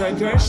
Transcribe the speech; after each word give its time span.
all 0.00 0.06
of 0.06 0.39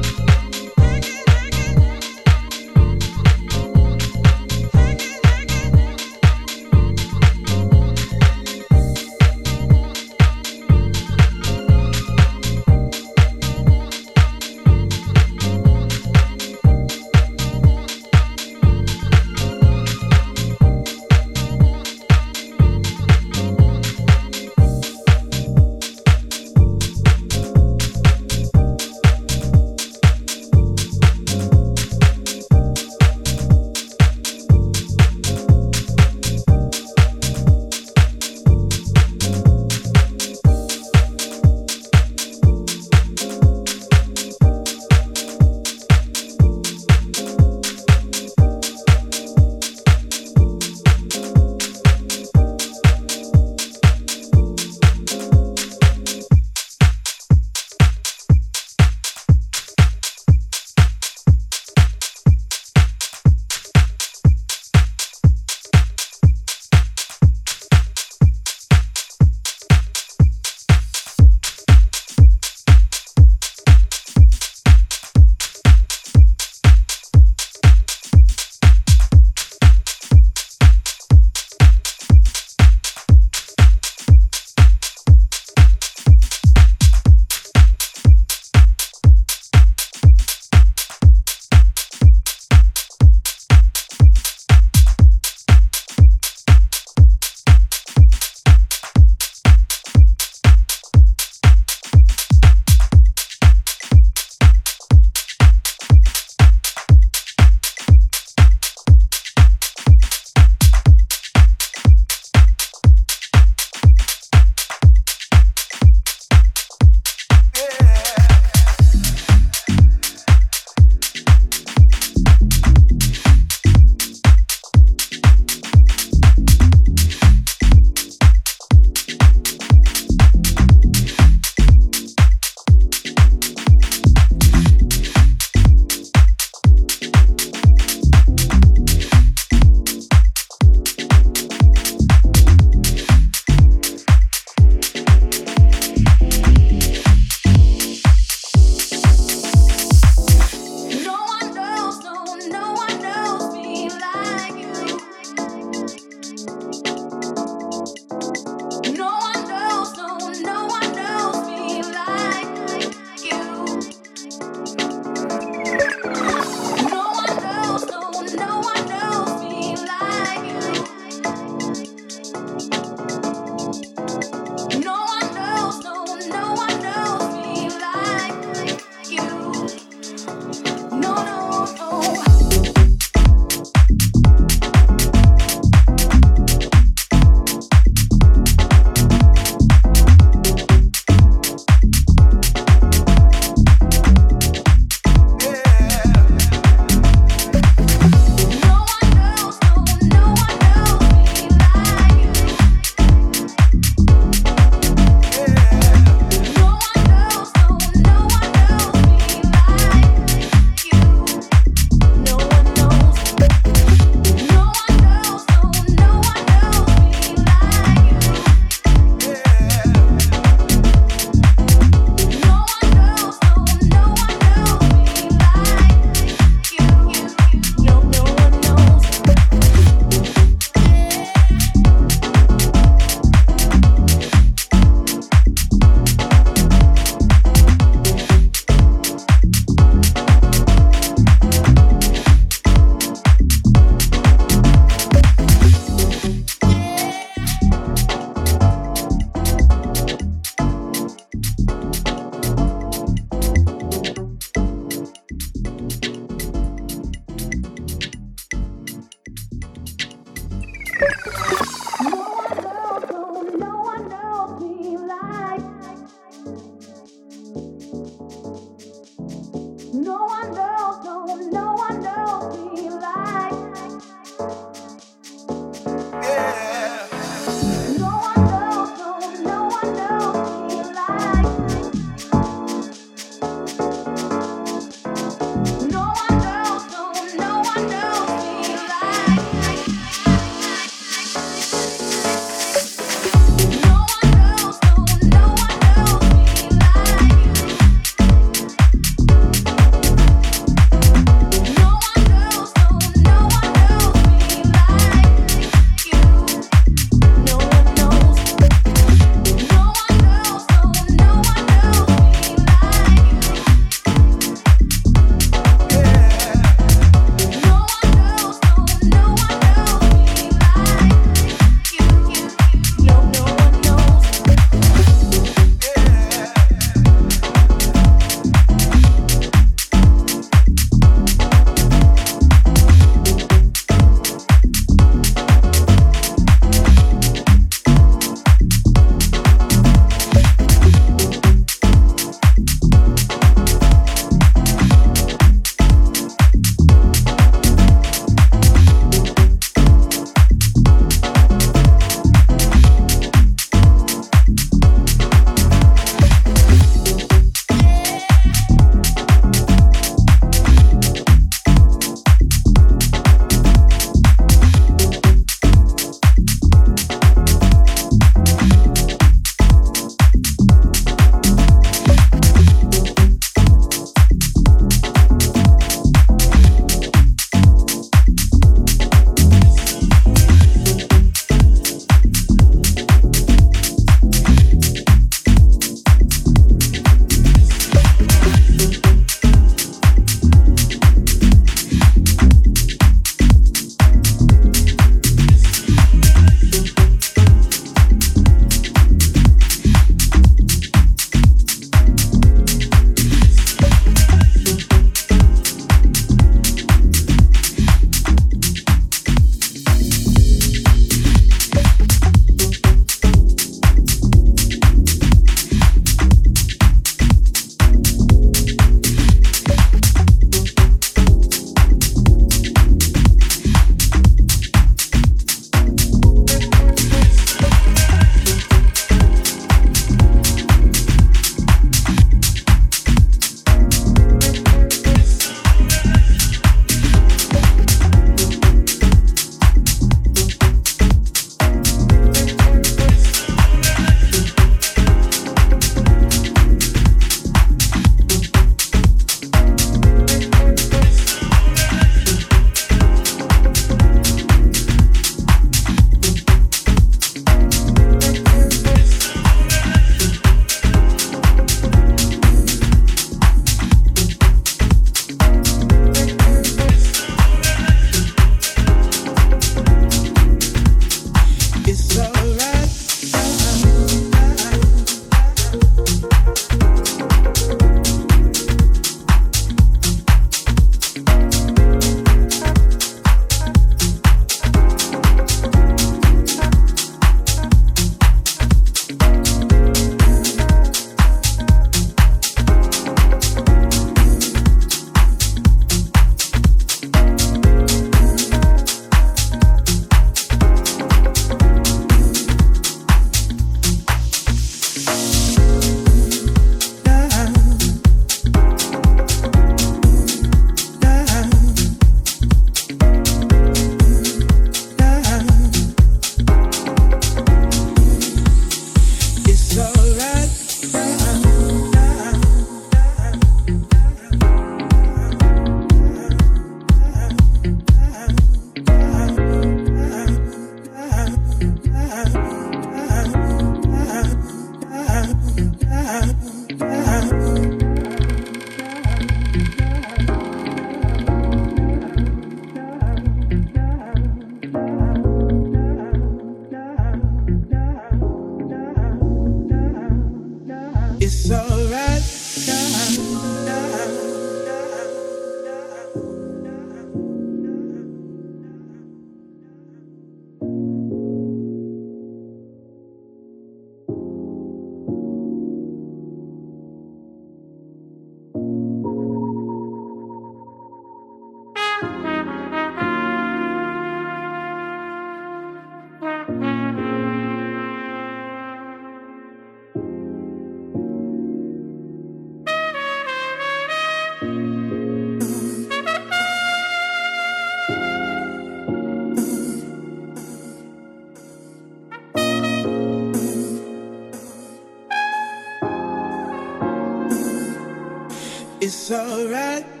It's 599.13 600.00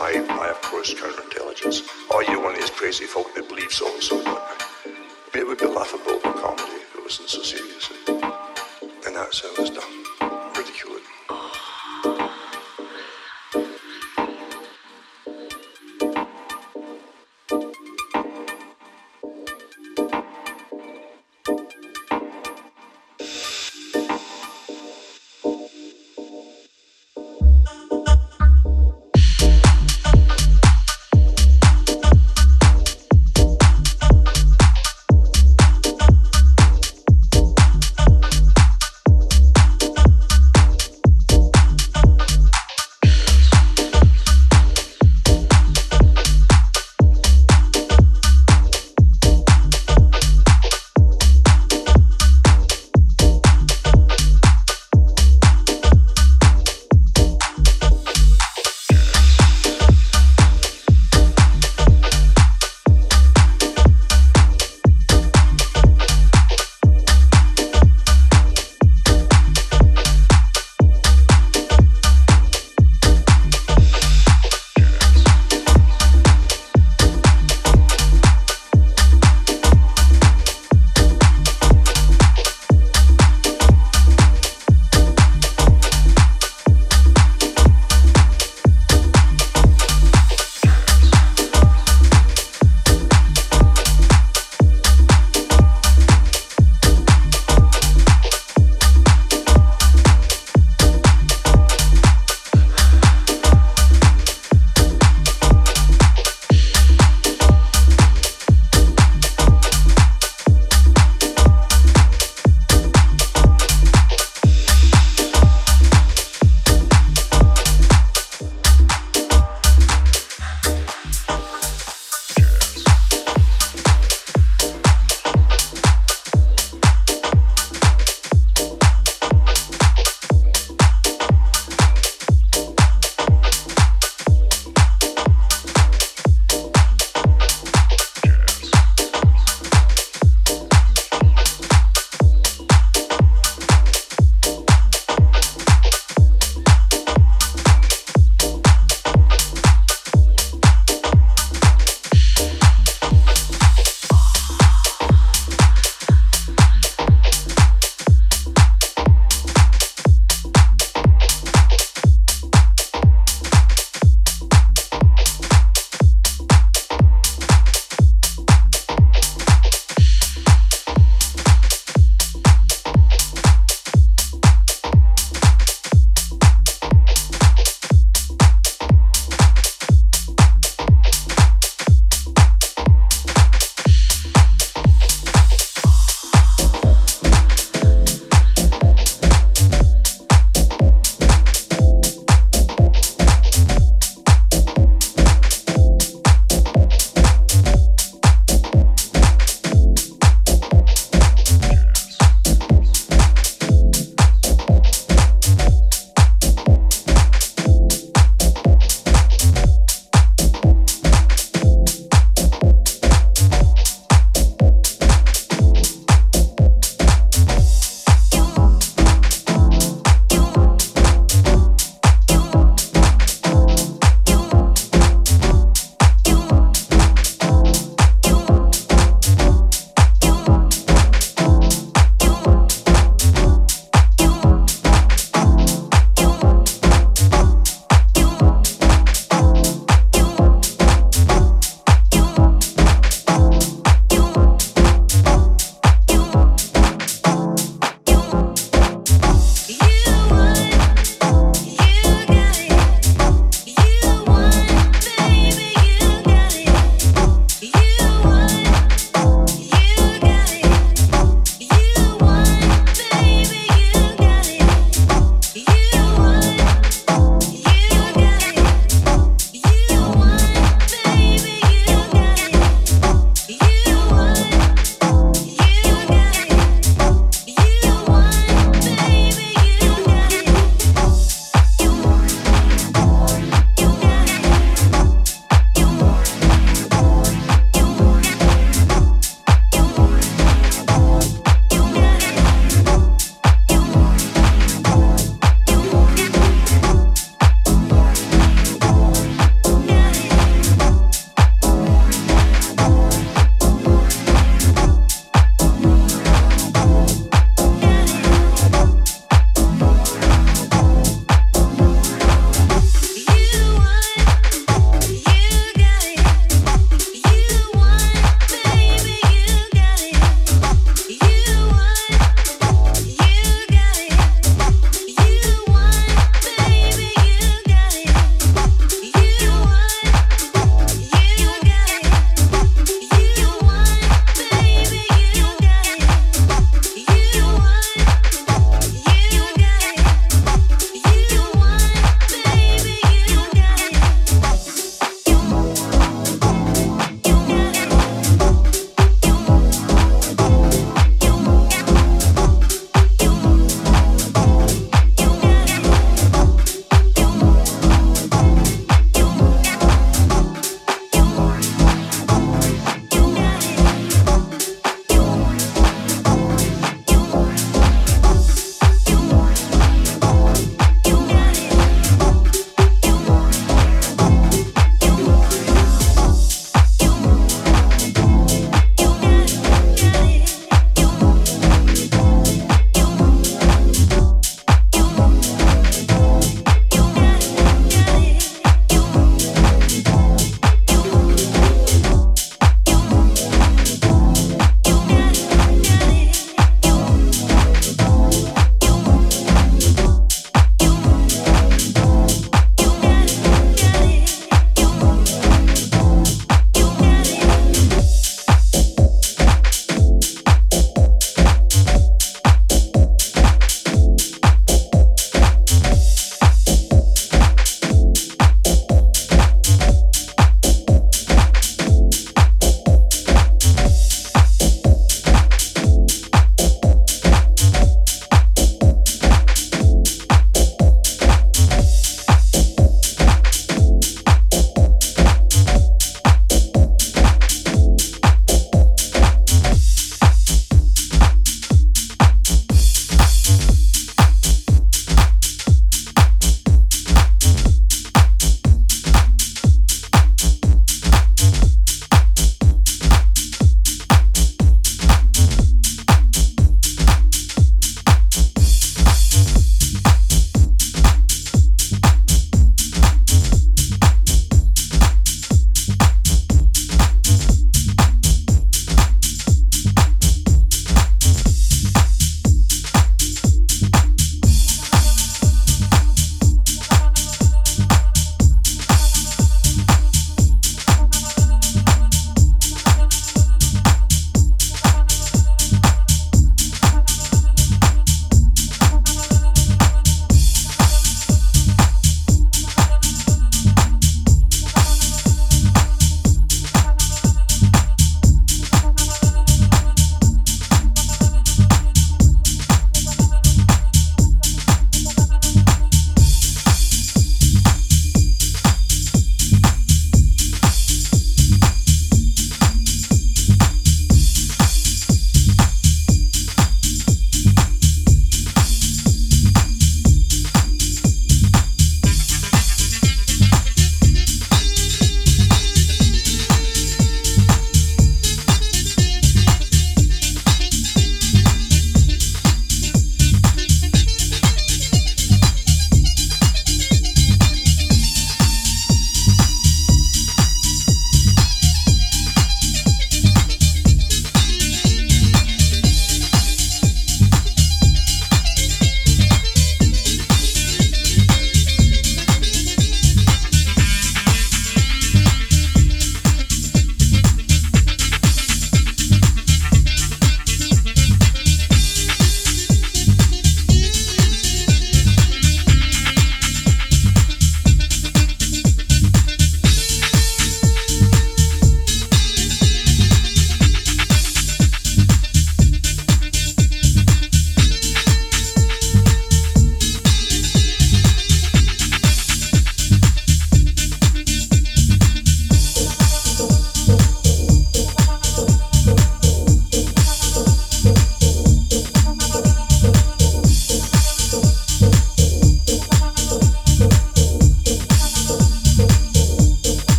by, 0.00 0.18
by 0.28 0.48
of 0.48 0.62
course, 0.62 0.94
counterintelligence. 0.94 1.82
Oh, 2.10 2.24
you're 2.26 2.42
one 2.42 2.54
of 2.54 2.60
these 2.60 2.70
crazy 2.70 3.04
folk 3.04 3.34
that 3.34 3.46
believe 3.48 3.70
so 3.70 3.92
and 3.92 4.02
so. 4.02 4.16
It 5.34 5.46
would 5.46 5.58
be 5.58 5.66
laughable 5.66 6.18
comedy 6.20 6.80
if 6.80 6.94
it 6.96 7.02
wasn't 7.02 7.28
so 7.28 7.42
serious. 7.42 7.92
And 8.08 9.14
that's 9.14 9.40
how 9.42 9.52
it 9.52 9.58
was 9.60 9.69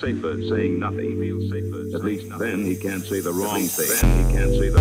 safer 0.00 0.40
saying 0.48 0.78
nothing. 0.78 1.10
He 1.10 1.28
feels 1.28 1.50
safer. 1.50 1.96
At 1.96 2.04
least 2.04 2.38
then 2.38 2.64
he 2.64 2.76
can't 2.76 3.04
say 3.04 3.20
the 3.20 3.32
wrong 3.32 3.62
thing. 3.62 3.88
Then 4.00 4.26
he 4.26 4.32
can't 4.34 4.50
say 4.50 4.68
the. 4.68 4.77